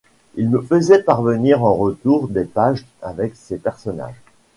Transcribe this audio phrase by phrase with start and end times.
[0.33, 4.19] Il me faisait parvenir en retour des pages avec ses personnages.